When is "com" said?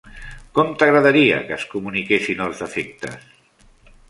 0.59-0.71